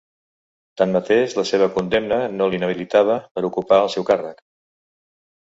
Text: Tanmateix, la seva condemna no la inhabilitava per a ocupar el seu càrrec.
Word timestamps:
Tanmateix, 0.81 1.35
la 1.39 1.43
seva 1.49 1.67
condemna 1.75 2.17
no 2.39 2.47
la 2.53 2.59
inhabilitava 2.61 3.19
per 3.37 3.45
a 3.45 3.49
ocupar 3.53 3.79
el 3.85 3.93
seu 3.99 4.09
càrrec. 4.11 4.43